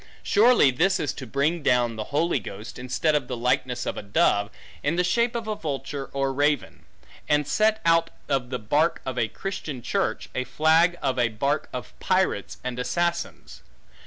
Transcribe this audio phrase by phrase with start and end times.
[0.23, 4.01] Surely this is to bring down the Holy Ghost, instead of the likeness of a
[4.01, 4.49] dove,
[4.81, 6.85] in the shape of a vulture or raven;
[7.29, 11.69] and set, out of the bark of a Christian church, a flag of a bark
[11.71, 13.61] of pirates, and assassins.